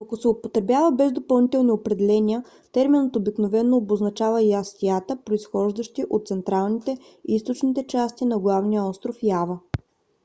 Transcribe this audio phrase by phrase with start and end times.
[0.01, 7.35] но ако се употребява без допълнителни определения терминът обикновено обозначава ястията произхождащи от централните и
[7.35, 9.59] източните части на главния остров ява